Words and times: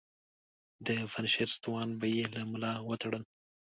د 0.85 0.87
پنجشیر 1.11 1.49
ستوان 1.57 1.87
به 1.99 2.07
یې 2.15 2.25
له 2.33 2.41
ملا 2.51 2.73
وتړل. 2.87 3.23